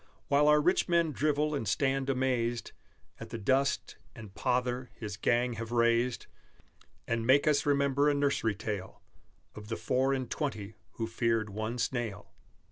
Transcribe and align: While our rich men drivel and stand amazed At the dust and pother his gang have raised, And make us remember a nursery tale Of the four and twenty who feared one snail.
While 0.29 0.47
our 0.47 0.59
rich 0.59 0.89
men 0.89 1.11
drivel 1.11 1.53
and 1.53 1.67
stand 1.67 2.09
amazed 2.09 2.71
At 3.19 3.29
the 3.29 3.37
dust 3.37 3.97
and 4.15 4.33
pother 4.33 4.89
his 4.95 5.15
gang 5.15 5.53
have 5.61 5.71
raised, 5.71 6.25
And 7.07 7.23
make 7.23 7.45
us 7.45 7.67
remember 7.67 8.09
a 8.09 8.15
nursery 8.15 8.55
tale 8.55 9.03
Of 9.53 9.67
the 9.67 9.77
four 9.77 10.11
and 10.11 10.27
twenty 10.27 10.73
who 10.93 11.05
feared 11.05 11.51
one 11.51 11.77
snail. 11.77 12.31